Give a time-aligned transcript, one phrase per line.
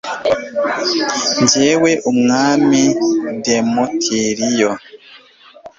[1.49, 2.81] jyewe, umwami
[3.45, 4.71] demetiriyo